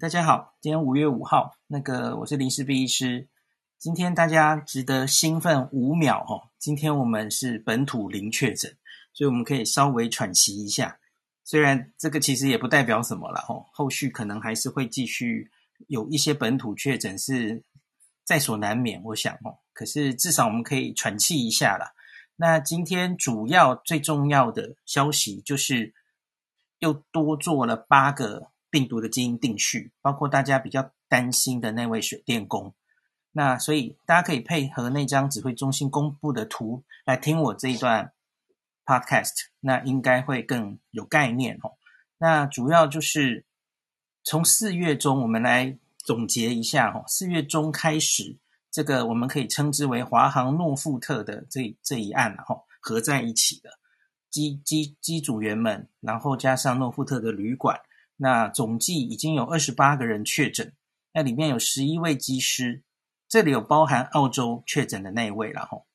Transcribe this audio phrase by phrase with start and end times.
[0.00, 3.26] 大家好，今天五月五号，那个我是林氏璧医师。
[3.78, 6.50] 今天大家值得兴奋五秒哦。
[6.56, 8.76] 今天我们是本土零确诊，
[9.12, 11.00] 所以我们可以稍微喘息一下。
[11.42, 15.50] 虽然这个其实也不代表什么了哦，后续可能还是会继续
[15.88, 17.64] 有一些本土确诊是
[18.24, 19.58] 在所难免，我想哦。
[19.72, 21.92] 可是至少我们可以喘气一下了。
[22.36, 25.92] 那今天主要最重要的消息就是
[26.78, 28.52] 又多做了八个。
[28.70, 32.74] 病毒的基因定序，包括大家比较担心的那位水电工，
[33.32, 38.12] 那所以大家可以配合那张指挥中心公布的图来听我这一段
[38.84, 41.72] podcast，那应该会更有概念哦。
[42.18, 43.46] 那主要就是
[44.24, 47.04] 从四月中，我们来总结一下哦。
[47.06, 48.36] 四月中开始，
[48.70, 53.70] 这个我们可以称之为华航诺富特的这这一案哈，合在一起的
[54.28, 57.80] 机机机组员们，然后加上诺富特的旅馆。
[58.20, 60.74] 那总计已经有二十八个人确诊，
[61.12, 62.82] 那里面有十一位机师，
[63.28, 65.86] 这里有包含澳洲确诊的那一位了吼。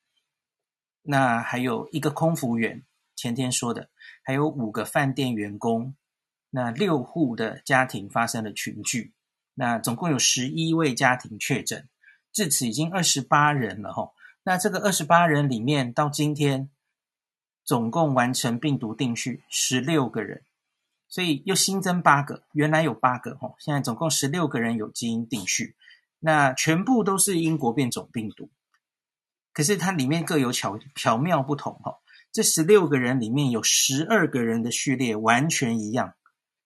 [1.02, 2.82] 那还有一个空服员，
[3.14, 3.90] 前天说的，
[4.22, 5.94] 还有五个饭店员工，
[6.48, 9.12] 那六户的家庭发生了群聚，
[9.52, 11.90] 那总共有十一位家庭确诊，
[12.32, 14.14] 至此已经二十八人了吼。
[14.44, 16.70] 那这个二十八人里面，到今天
[17.64, 20.42] 总共完成病毒定序十六个人。
[21.14, 25.76] 所以又新增八个，原来有八个吼，现在总共十六个人有基因定序，
[26.18, 28.50] 那全部都是英国变种病毒，
[29.52, 31.98] 可是它里面各有巧巧妙不同哈。
[32.32, 36.14] 这十六个人里面有十二个人的序列完全一样，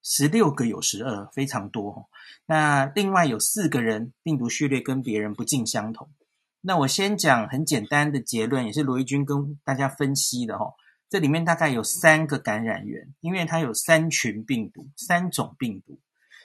[0.03, 2.05] 十六个有十二，非常多哈。
[2.47, 6.09] 那另外有四个人病毒序列跟别人不尽相同。
[6.63, 10.73] 那我先讲很简单的结论，也是罗一军跟大家分析的哈。
[11.09, 16.01] 这里面大概有三个感染源，因为它有三群病毒，三种病毒。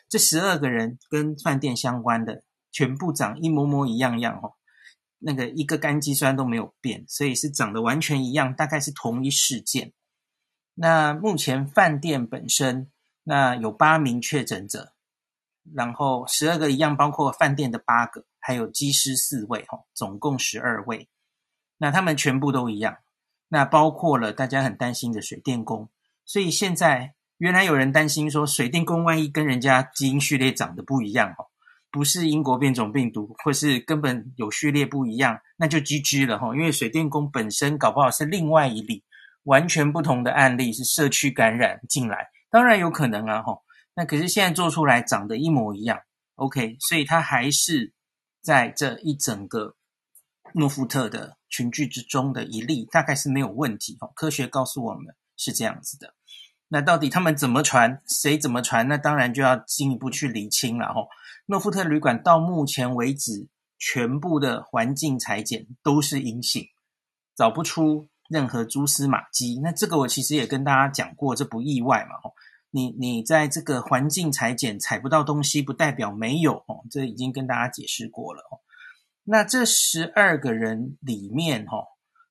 [0.08, 4.54] 这十二个人跟饭店相关的，全部长一模模一样样哦，
[5.20, 9.92] 那个一个氨基酸都没有变，所以是长得完全一样，大概是同一事件。
[10.76, 12.92] 那目前饭店本身，
[13.24, 14.94] 那有八名确诊者，
[15.74, 21.10] 然后十二个一样，包括饭店的八个，还有机师四位，哈，总共十二位。
[21.78, 23.00] 那他们全部都一样。
[23.54, 25.88] 那包括了大家很担心的水电工，
[26.26, 31.46] 所以现在原来有人担心说，水电工万一跟人家基因序列长得不一样哦，
[31.92, 39.04] 不是英国变种病毒，或是根本有序列不一样，那就 GG 了哈，因为水电工本身搞不好是另外一例
[39.44, 43.56] 完全不同的案例，是社区感染进来，当然有可能啊哈，
[43.94, 46.00] 那可是现在做出来长得一模一样
[46.38, 47.94] ，OK，所以它还是
[48.42, 49.76] 在这一整个
[50.54, 51.38] 诺富特的。
[51.54, 56.16] 群聚之中的一例大概是没有问题哦，科学告诉我们是这样子的。
[56.68, 58.88] 那到底他们怎么传，谁怎么传？
[58.88, 61.06] 那当然就要进一步去厘清了哦。
[61.46, 66.66] 诺富特旅馆到目前为止，全部的环境采检都是阴性，
[67.36, 69.60] 找不出任何蛛丝马迹。
[69.62, 72.34] 那这个我其实也跟大家讲过，这不意外嘛哦。
[72.72, 78.42] 你你在这个环境采检采不到东西，不代表没有哦，这已经跟大家解释过了。
[79.26, 81.86] 那这十二个人里面，哈，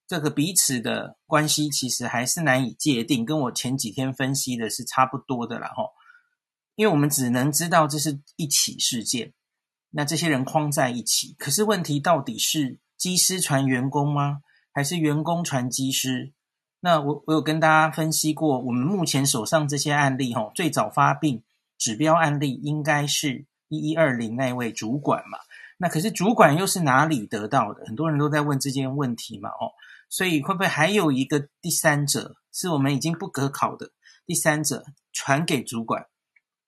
[0.07, 5.85] 这个彼此的关系其实还是难以界定，跟我前几天分析的是差不多的啦，哈。
[6.75, 9.33] 因为我们只能知道这是一起事件，
[9.91, 14.39] 那这些人框在一起，可是问题到底是机师传员工吗？
[14.73, 16.33] 还是员工传机师？
[16.81, 21.43] 那我我有跟大家分析过，我们目前手上这些案例，哈，最早发病
[21.79, 25.39] 指标案例应该是一一二零那位主管嘛。
[25.83, 27.85] 那可是主管又是哪里得到的？
[27.87, 29.75] 很多人都在问这件问题嘛，哦，
[30.09, 33.91] 所以会不会还有一个第三者，是我们已经不可考的
[34.25, 36.07] 第三者传给主管，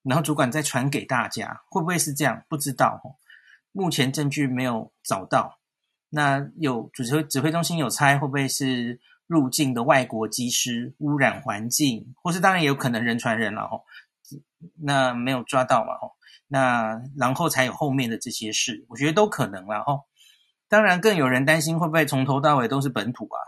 [0.03, 2.43] 然后主管再传给大家，会不会是这样？
[2.49, 3.15] 不知道哦，
[3.71, 5.61] 目前证据没有找到。
[6.11, 13.83] 那有指挥指挥中心有猜会不会是入境的外国机师污染环境，或是当然也有可能人传人了哦，
[14.83, 16.14] 那没有抓到嘛，哦。
[16.55, 20.05] 那然后才有后面的这些事，我觉得都可能啦齁。
[20.69, 23.39] 当然，更有人担心会不会从头到尾都是本土啊？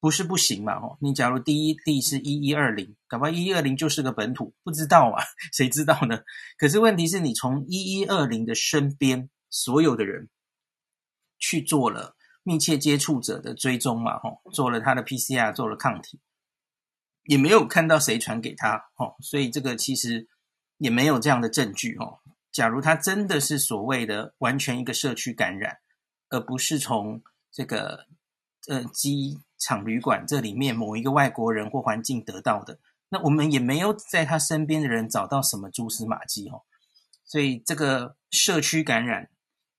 [0.00, 0.98] 不是不行嘛齁。
[1.00, 5.22] 你假如第一例是一一二零，搞不好一一二零就是个本土，不知道啊？
[5.54, 6.22] 谁知道呢？
[6.58, 10.28] 可是问题是你从一一二零的身边所有的人
[11.38, 16.18] 去做了密切接触者的追踪嘛齁，做了他的 PCR，做了抗体，
[17.26, 20.26] 也没有看到谁传给他齁，所以这个其实。
[20.78, 22.18] 也没有这样的证据哦。
[22.54, 25.78] 假如他真的是所谓的完全一个社区感染，
[26.28, 27.20] 而不是从
[27.50, 28.06] 这个
[28.68, 32.78] 呃机场旅馆这里面某一个外国人或环境得到的，
[33.08, 36.62] 那我们也没有在他身边的人找到什么蛛丝马迹哦。
[37.24, 39.30] 所以这个社区感染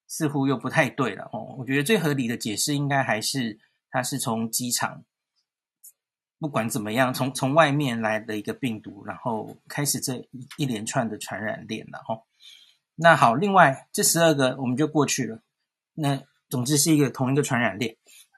[0.05, 1.55] 似乎又不太对了哦。
[1.57, 3.57] 我觉得最合理的解释应该还是
[3.89, 5.05] 它是从机场，
[6.39, 10.27] 不管怎么样，从从外面来的一个病毒，然后开始这
[10.57, 12.23] 一连串的传染链了哦。
[12.95, 15.41] 那好，另外这十二个我们就过去了。
[15.93, 17.97] 那总之是一个同一个传染链。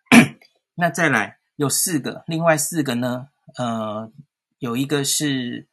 [0.74, 3.30] 那再来有四个，另外四个呢？
[3.58, 4.12] 呃，
[4.58, 5.68] 有一个是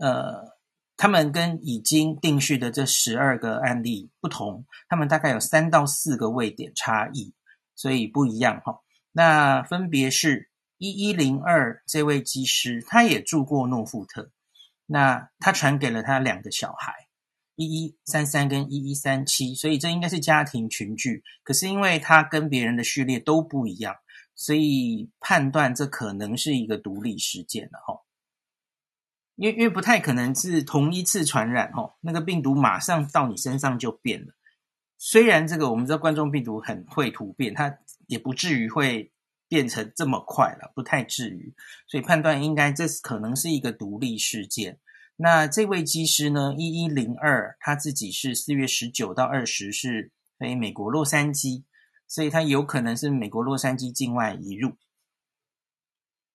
[0.00, 0.56] 呃，
[0.96, 7.34] 他们跟已经定序的这十二个案例不同，他们大概有三到四个位点差异，
[7.76, 8.80] 所以不一样哈、哦。
[9.12, 14.30] 那分别是一一零二这位机师，他也住过诺富特，
[14.86, 17.03] 那他传给了他两个小孩。
[17.56, 21.22] 一一三三跟一一三七，所以这应该是家庭群聚。
[21.42, 23.96] 可是因为他跟别人的序列都不一样，
[24.34, 28.02] 所以判断这可能是一个独立事件了哈。
[29.36, 34.34] 因为因为不太可能是同一次传染哈，那个病毒马上到你身上就变了。
[34.96, 39.12] 虽然这个我们知道冠状病毒很会突变，它也不至于会
[39.48, 41.54] 变成这么快了，不太至于。
[41.86, 44.78] 所以判断应该这可能是一个独立事件。
[45.16, 46.52] 那这位机师呢？
[46.58, 51.62] 一一零二，他自己是四月十九到二十是飞美国洛杉矶，
[52.08, 54.76] 所以他有可能是美国洛杉矶境外移入。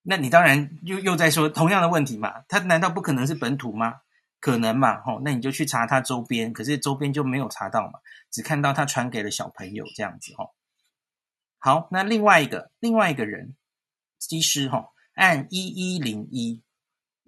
[0.03, 2.43] 那你当然又又在说同样的问题嘛？
[2.47, 3.99] 他难道不可能是本土吗？
[4.39, 5.01] 可能嘛？
[5.01, 7.99] 吼，那你就去查他周边，可是周边就没有查到嘛，
[8.31, 10.55] 只看到他传给了小朋友这样子吼。
[11.57, 13.57] 好，那另外一个另外一个人
[14.17, 16.63] 机师吼，按一一零一。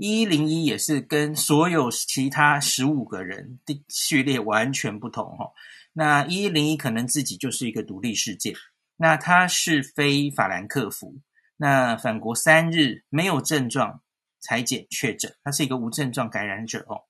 [0.01, 5.51] 一一零一也是跟所有其他十五个人的序列完全不同哈。
[5.93, 8.55] 那一一零一可能自己就是一个独立事件。
[8.97, 11.19] 那他是非法兰克福，
[11.57, 14.01] 那返国三日没有症状，
[14.39, 17.03] 采检确诊，他是一个无症状感染者哦。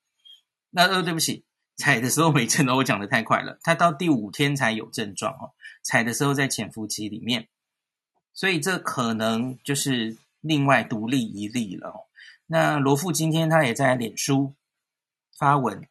[0.72, 1.46] 那呃，对不起，
[1.78, 3.58] 采的时候没症状，我讲得太快了。
[3.64, 7.48] 他到第五天才有症状哦，采的时候在潜伏期里面，
[8.34, 12.11] 所以这可能就是另外独立一例了哦。
[12.54, 14.58] 那罗富今天他也在脸书
[15.40, 15.88] 发文，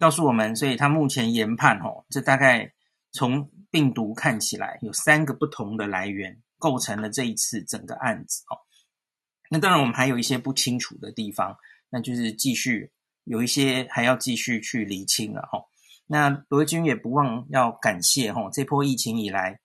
[0.00, 2.72] 告诉我们，所以他目前研判，吼，这大概
[3.12, 8.58] 从病毒看起来有三个不同的来源构成了这一次整个案子，哦。
[9.50, 11.56] 那当然我们还有一些不清楚的地方，
[11.90, 12.90] 那就是继续
[13.22, 15.68] 有一些还要继续去厘清了，吼。
[16.08, 19.60] 那罗军也不忘要感谢，吼，这波疫情以来。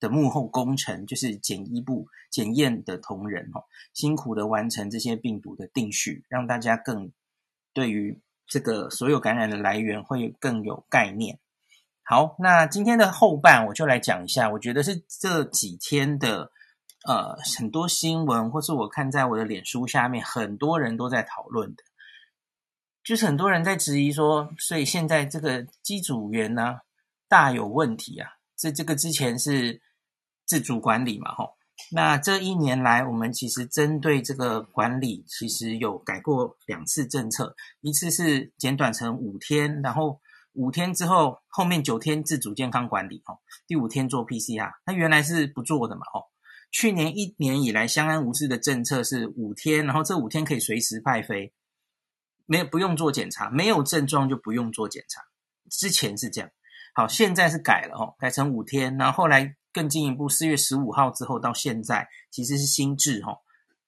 [0.00, 3.62] 的幕后工程就是检疫部检验的同仁哈，
[3.92, 7.12] 辛苦的完成这些病毒的定序，让大家更
[7.74, 11.38] 对于这个所有感染的来源会更有概念。
[12.02, 16.50] 好，那今天的后半我就来讲一下，我觉得是这几天的
[17.06, 21.84] 呃很多新闻，或是我看在我的脸书下面很多人都在讨论的，
[23.04, 26.80] 就是很多人在质疑说，所以现在这个机组员呢
[27.28, 29.82] 大有问题啊，这这个之前是。
[30.50, 31.54] 自主管理嘛，吼，
[31.92, 40.20] 那这一年来，我们其实针对这个管理，其实有改过两次政策，一次是简短成五天，然后
[40.54, 43.38] 五天之后，后面九天自主健康管理，吼，
[43.68, 46.24] 第五天做 PCR，那原来是不做的嘛，吼，
[46.72, 51.52] 去年一年以来相安无事的政策是五天，然后这五天可以随时派飞，
[52.46, 55.22] 没有不用做检查，没有症状就不用做检查，
[55.70, 56.50] 之前是这样，
[56.92, 59.54] 好，现在是改了，吼，改成五天，然后后来。
[59.72, 63.36] 更进一步，四月十五号之后到现在，其实是新制哈，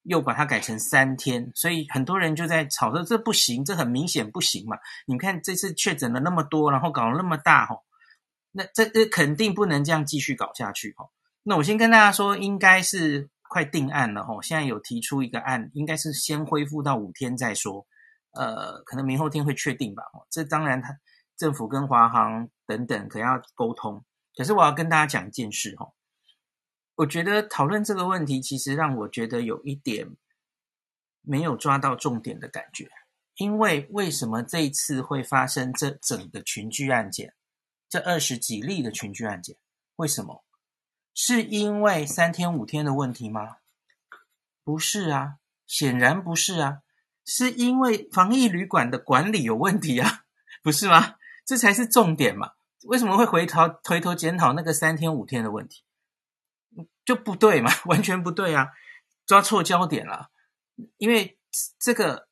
[0.03, 4.77] 又把它改成三天，所以很多人就在吵说这不行，这很明显不行嘛。
[5.07, 7.77] 你看这次确诊了那么多，然后搞了那么大哈，
[8.53, 11.07] 那这这肯定不能这样继续搞下去哈。
[11.43, 17.85] 那我先跟大家说，应该是快定案了哈，现在有提出一个案，应该是先恢复到五天再说，
[18.33, 20.05] 呃，可能明后天会确定吧。
[20.31, 20.97] 这当然，他
[21.37, 24.05] 政府跟华航等等可要沟通。
[24.37, 25.93] 可是我要跟大家讲一件事哦，
[26.95, 30.17] 我觉得讨论这个问题，其实让我觉得有一点
[31.21, 32.91] 没有抓到重点的感觉。
[33.37, 37.35] 因为为什么这一次会发生这整个群聚案件，
[37.89, 39.57] 这二十几例的群聚案件，
[39.97, 40.45] 为什么？
[41.15, 43.57] 是因为三天五天的问题吗？
[44.63, 45.37] 不是啊，
[45.67, 46.83] 显然不是啊，
[47.25, 50.25] 是因为防疫旅馆的管理有问题啊，
[50.63, 51.17] 不是吗？
[51.47, 52.53] 这才是重点嘛。
[52.85, 55.83] 为什么会回头回头检讨那个三天五天的问题？
[57.05, 58.69] 就不对嘛， 完全不对啊，
[59.27, 60.31] 抓错焦点了。
[60.97, 61.39] 因为
[61.79, 62.29] 这个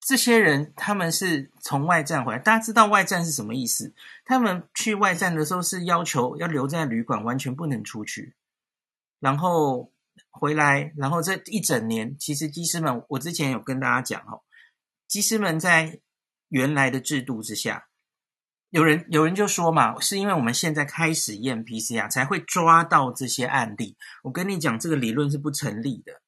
[0.00, 3.94] 这些人他们是从外站回来，大家知道外站是什么意思？
[4.24, 8.34] 他们去外站的时候是要求要留在旅馆，完全不能出去。
[9.20, 9.92] 然后
[10.30, 14.42] 回来，然后这一整年，其实机师们，我之前有跟大家讲哦，
[15.06, 16.00] 机师们在。
[16.50, 17.88] 原来的制度之下。
[18.74, 23.96] 有人有人就说嘛，是因为我们现在开始验 PCR 才会抓到这些案例。
[24.24, 26.20] 我跟你讲，这个理论是不成立的，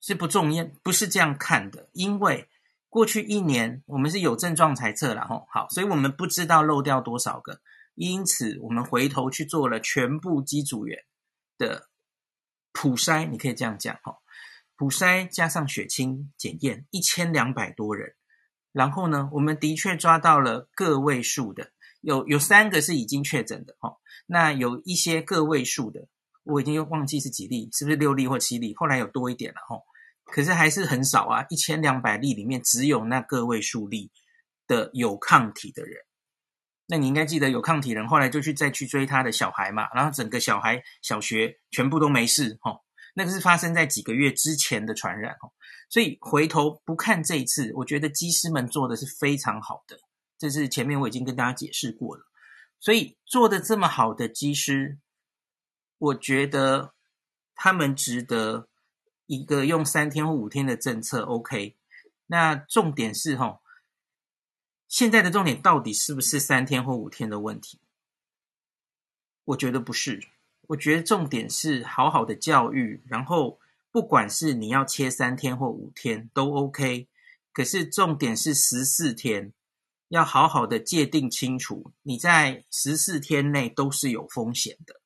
[0.00, 1.90] 是不重要，不是这样看的。
[1.92, 2.48] 因为
[2.88, 7.60] 过去一年我们是有症状才测了吼，好，所以我们不知道漏掉多少个，
[7.96, 11.04] 因此我们回头去做了全部机组员
[11.58, 11.90] 的
[12.72, 14.22] 普筛，你可以这样讲吼，
[14.74, 18.14] 普筛加上血清检验，一千两百多人。
[18.74, 23.98] 然后呢，我们的确抓到了个位数的，有有三个是已经确诊的哦。
[24.26, 26.08] 那有一些个位数的，
[26.42, 28.74] 我已经又忘记是几例，是不是六例或七例？
[28.74, 29.78] 后来有多一点了哦，
[30.24, 34.10] 可是还是很少啊，一千两百例里面只有那个位数例
[34.66, 35.96] 的有抗体的人。
[36.88, 42.80] 那你应该记得有抗体人，后来就去再去追他的小孩嘛，然后整个小孩小学全部都没事哦。
[43.14, 45.52] 那个是发生在几个月之前的传染哦。
[45.88, 49.98] 所以回头不看这一次，我觉得机师们做的是非常好的。
[50.36, 52.26] 这是前面我已经跟大家解释过了。
[52.80, 54.98] 所以做的这么好的机师，
[55.96, 56.92] 我觉得
[57.54, 58.68] 他们值得
[59.26, 61.22] 一个用三天或五天的政策。
[61.22, 61.76] OK，
[62.26, 63.60] 那重点是哈，
[64.86, 67.80] 现在的重点到底是不是三天或五天的问题？
[69.44, 70.33] 我觉得不是。
[70.68, 73.58] 我觉得重点是好好的教育，然后。
[73.94, 77.06] 不管是你要切三天或五天都 OK，
[77.52, 79.52] 可是重点是十四天，
[80.08, 85.00] 要好好的界定清楚，你在十四天内都是有风险的，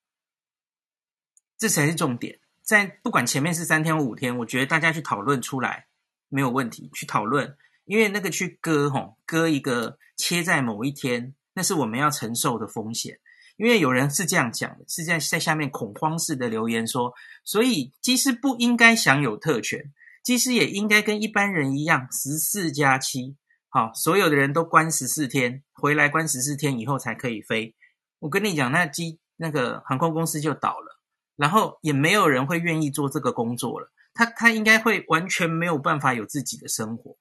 [1.58, 2.40] 这才是重点。
[2.62, 5.86] 在不管前面是三天或五天，我觉得大家去讨论出来
[6.30, 13.20] 没有问题，去讨论，因为那个去割吼割一个切在某一天，那是我们要承受的风险。
[13.58, 17.12] 因为有人是这样讲的，是在在下面恐慌式的留言说，
[17.42, 23.36] 所以机师不应该享有特权，机师也应该跟一般人一样十四加七，
[23.68, 27.74] 好，所有的人都关十四天，回来关十四天以后才可以飞。
[28.20, 31.00] 我跟你讲，那机那个航空公司就倒了，
[31.34, 33.90] 然后也没有人会愿意做这个工作了。
[34.14, 37.16] 他他应该会完全没有办法有自己的生活，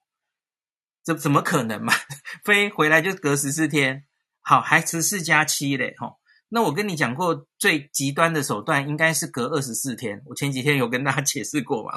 [1.04, 1.94] 怎怎么可能嘛？
[2.46, 4.06] 飞回来就隔十四天，
[4.42, 6.20] 好，还十四加七嘞，吼。
[6.50, 10.22] 那我跟你讲过，最极端的手段应该是隔二十四天。
[10.26, 11.92] 我前几天有跟大家解释过嘛，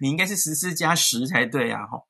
[0.00, 2.06] 你应该是十四加十才对啊，吼，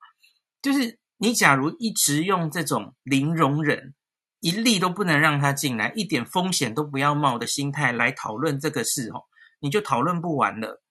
[0.62, 3.94] 就是你假如一直用这种零容忍，
[4.40, 9.26] 一例都不能让他进来，一点风险都不要冒的心态来讨论这个事，吼，
[9.60, 10.82] 你就讨论不完了。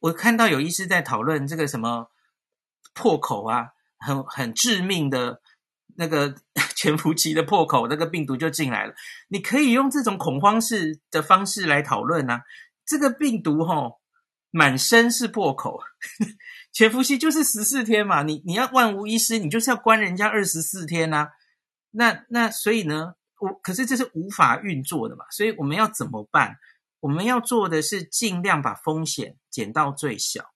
[0.00, 2.10] 我看到有医师在讨论这个什么
[2.94, 5.40] 破口啊，很很致命的。
[5.96, 6.34] 那个
[6.80, 8.94] 潜伏期的破口，那个病毒就进来了。
[9.28, 12.40] 你可以用这种恐慌式的方式来讨论啊。
[12.86, 13.98] 这个病毒齁，
[14.50, 15.78] 满身是破口，
[16.72, 18.22] 潜伏期就是十四天嘛。
[18.22, 21.28] 你你要万无一失，你就是要关人家二十四天啊。
[21.90, 25.26] 那那所以呢，我可是这是无法运作的嘛。
[25.30, 26.56] 所以我们要怎么办？
[27.00, 30.46] 我们要做的是尽量把风险减到最小。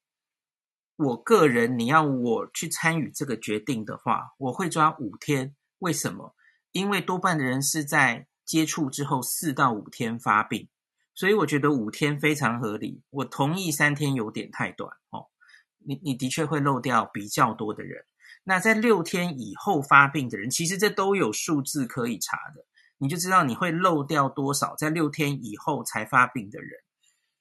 [0.97, 5.55] 我个人，你要我去参与这个决定的话，我会抓五天。
[5.85, 6.35] 为什么？
[6.73, 10.71] 因为多半的人是在接触之后四到五天发病，
[11.15, 13.03] 所以我觉得五天非常合理。
[13.11, 15.27] 我同意三天有点太短哦。
[15.87, 18.07] 你你的确会漏掉比较多的人。
[18.45, 22.65] 那在六天以后发病的人，其实这都有数字可以查的，
[22.97, 26.71] 你就知道你会漏掉多少在六天以后才发病的人。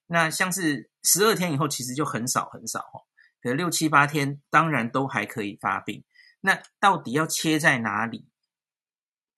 [0.08, 3.08] 那像是十二天以后，其实就很少很少哦。
[3.42, 6.04] 可六七八天当然都还可以发病，
[6.42, 8.28] 那到底要切在哪里？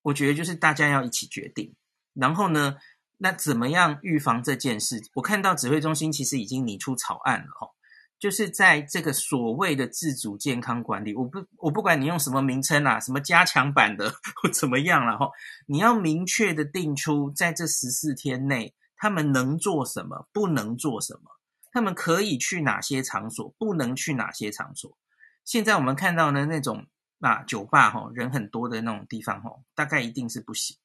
[0.06, 1.74] 我觉得就是大家要一起决定。
[2.14, 2.76] 然后呢，
[3.18, 5.02] 那怎么样预防这件事？
[5.16, 7.74] 我看到指挥中心其实已经拟出草案了哦，
[8.20, 15.32] 就是在这个所谓的自主健康管理，我不我不管你用什么名称啦，什么加强版的或怎么样了哈，
[15.66, 21.32] 你要明确的定出在这十四天内他们能做什么，不能做什么。
[21.72, 24.98] 他们可以去哪些场所，不能去哪些场所？
[25.44, 26.86] 现在我们看到的那种
[27.20, 30.78] 啊酒吧哈，人很多的那种地方哈，大概一定是不行。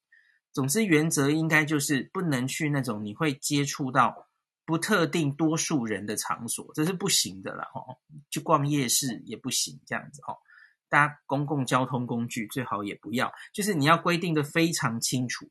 [0.53, 4.27] 总之原则应该就是不能去那种你会接触到
[4.65, 7.81] 不特定多数人的场所，这是不行的了哈。
[8.29, 10.35] 去逛夜市也不行，这样子哈。
[10.89, 15.49] 搭公共交通工具最好也不要，就是你要规定的非常清楚。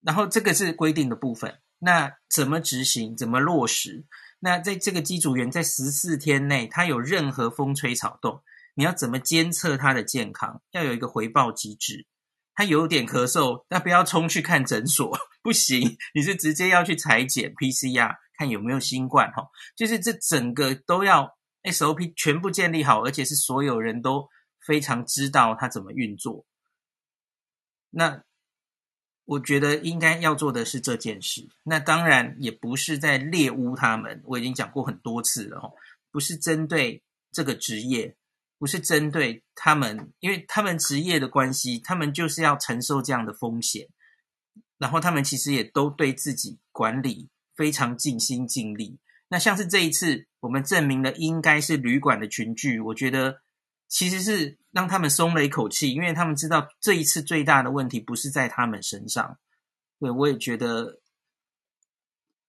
[0.00, 1.60] 然后这个是规定的部分。
[1.78, 3.16] 那怎么执行？
[3.16, 4.04] 怎么落实？
[4.38, 10.62] 那在这个机组员在十四天内，他有任何风吹草动，你要怎么监测他的健康？
[10.70, 12.06] 要有一个回报机制。
[12.54, 19.48] 他有点咳嗽，那不要冲去看诊所， 不行，你是直接要去裁剪 PCR，看有没有新冠哈。
[19.74, 24.28] 就是这整个都要 SOP 全部建立好，而且是所有人都
[24.60, 26.44] 非常知道它怎么运作。
[27.88, 28.22] 那
[29.24, 31.48] 我觉得应该要做的是这件事。
[31.62, 35.72] 那当然也不是在猎污他们，我已经讲过很多次了哦，
[36.10, 38.14] 不是针对这个职业，
[38.62, 43.88] 不是针对他们，因为他们职业的关系，他们就是要承受这样的风险。
[44.78, 49.00] 然后他们其实也都对自己管理非常尽心尽力。
[49.26, 53.40] 那像是这一次，我们证明了应该是旅馆的群聚，我觉得
[53.88, 59.40] 其实是让他们松了一口气，因为他们知道这一次最大的问题不是在他们身上。
[59.98, 61.00] 对，我也觉得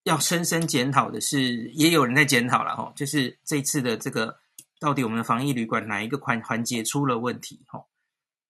[0.03, 4.37] 要深深检讨的是，也有人在检讨了哈，就是这次的这个
[4.83, 7.85] 到底我们的防疫旅馆哪一个环环节出了问题哈？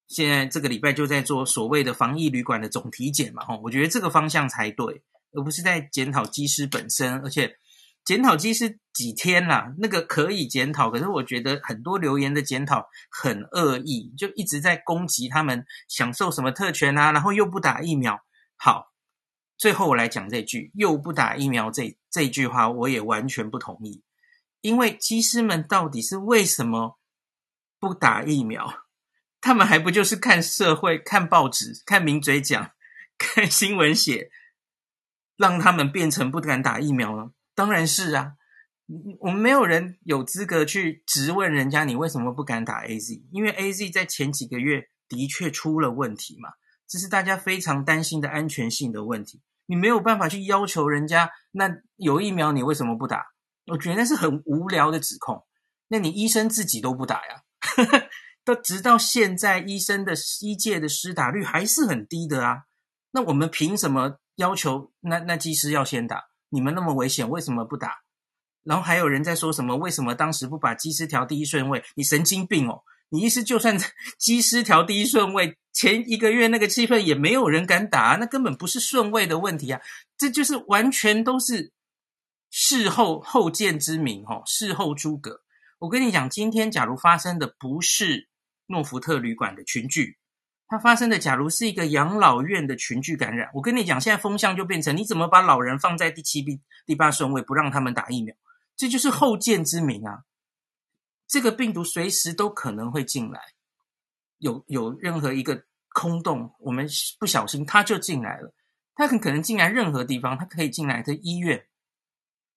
[0.08, 7.56] 现在这个礼拜就在做所谓的防疫旅馆的总体检嘛哈，我觉得这个方向才对，而不是在检讨机师本身，而且。
[8.06, 9.74] 检讨机师几天啦？
[9.78, 18.20] 那个可以检讨，可是我觉得很多留言的检讨很恶意，就一直在攻击他们享受什么特权啊，然后又不打疫苗。
[18.58, 18.92] 好，
[19.58, 24.04] 最后我来讲这句“又不打疫苗”这这句话，我也完全不同意。
[24.64, 26.98] 因为机师们到底是为什么
[27.78, 28.86] 不打疫苗？
[29.42, 32.72] 他们还不就是看社会、看报纸、看名嘴讲、
[33.18, 34.32] 看新闻写，
[35.36, 37.34] 让他们变成不敢打疫苗了？
[37.54, 38.36] 当然是啊，
[39.20, 46.52] 我们没有人有资格去质问人家你为什么不敢打 AZ，因为 AZ 在前几个月的确出了问题嘛，
[46.88, 53.33] 这是大家非常担心的安全性的问题，你没有办法去要求人家，那有疫苗你为什么不打？
[53.68, 55.46] 我觉得那是很无聊的指控，
[55.88, 57.44] 那你医生自己都不打呀，
[58.44, 62.64] 到直到现在医生的医界的施打率还是很低的啊，
[63.12, 66.24] 那我们凭什么要求那那技师要先打？
[66.50, 68.02] 你们那么危险，为什么不打？
[68.64, 69.76] 然后还有人在说什么？
[69.76, 71.84] 为什么当时不把机师调第一顺位？
[71.96, 72.82] 你神经病哦！
[73.10, 73.78] 你意思就算
[74.18, 79.82] 机师调第一顺位，前一个月那个气氛也没有人敢打啊，那根本不是顺位的问题啊！
[80.18, 81.72] 这就是完全都是
[82.56, 85.42] 事后后见之明哦，事后诸葛。
[85.80, 88.30] 我跟你讲，今天假如发生的不是
[88.68, 90.20] 诺福特旅馆的群聚。
[90.68, 98.36] 它发生的，假如是一个养老院的群聚感染，我跟你讲，现在风向就变成，你怎么把老人放在第七、第第八顺位，不让他们打疫苗？
[98.78, 100.24] 这就是后见之明啊！
[101.28, 103.42] 这个病毒随时都可能会进来，
[104.38, 106.88] 有有任何一个空洞，我们
[107.20, 108.54] 不小心它就进来了。
[108.94, 111.66] 它很可能进来任何地方，它可以进来的医院。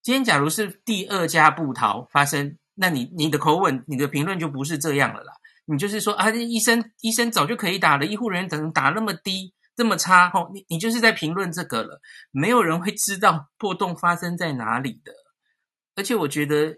[0.07, 5.33] 今天假如是第二家部桃发生，那你你的口吻、你的评论就不是这样了啦。
[5.65, 10.29] 你就是说啊，医生医生早就可以打了，医护人员怎么打那么低，这么差？
[10.29, 11.99] 吼，你你就是在评论这个了，
[12.31, 15.11] 没有人会知道破洞发生在哪里的。
[15.95, 16.77] 而且我觉得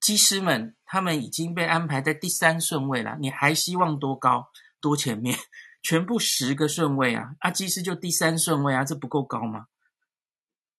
[0.00, 4.48] 机师们他们已经被安排在第三顺位了，你还希望多高
[4.80, 5.38] 多前面？
[5.80, 9.66] 全部十个顺位啊，啊，机师就第三顺位啊，这不够高吗？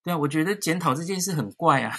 [0.04, 1.96] 对啊，我觉得检讨这件事很怪啊。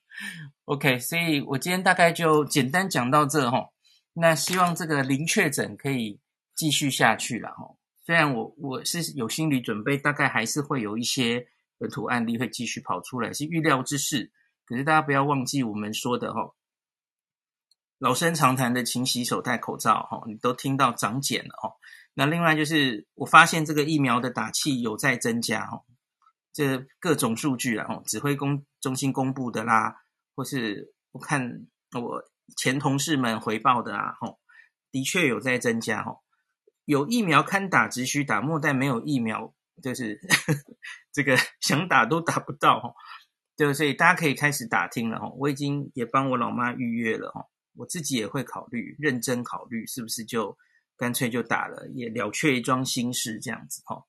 [0.64, 3.72] OK，所以我今天大概就简单讲到这吼。
[4.14, 6.20] 那希望这个零确诊可以
[6.54, 7.76] 继续下去了哈。
[8.06, 14.30] 虽然我我是有心理准备，大概还是会有一些本土案例会继续跑出来，是预料之事。
[14.66, 16.54] 可是大家不要忘记我们说的哈，
[17.98, 21.74] 老生常谈的勤洗手、戴口罩哈，你都听到长茧了哈。
[22.14, 25.82] 那另外就是我发现这个疫苗的打气有在增加哈，
[26.54, 29.96] 这各种数据啊，指挥公中心公布的啦，
[30.34, 31.66] 或是我看
[32.00, 32.24] 我。
[32.58, 34.38] 前同事们回报的啊，吼，
[34.92, 36.22] 的确有在增加，吼，
[36.84, 40.60] 有疫苗堪打只需打，莫待没有疫苗，就是呵 呵
[41.10, 42.94] 这个想打都打不到，吼，
[43.56, 50.54] 对，所以大家可以开始打听了，吼，我已经也帮我老妈预约了，吼，我自己也会考虑，认真考虑是不是就
[50.98, 54.04] 干脆就打了，也了却一桩心事这样子，吼，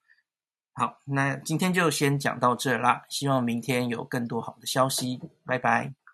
[0.78, 6.05] 好，那今天就先讲到这啦，希望明天有更多好的消息，拜拜。